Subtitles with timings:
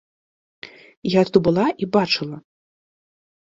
[1.19, 2.37] Я тут была і бачыла!